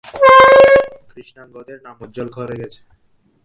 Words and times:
কৃষ্ণাঙ্গদের 1.11 1.79
নাম 1.85 1.95
উজ্জ্বল 2.03 2.27
করে 2.37 2.55
গেছে। 2.61 2.81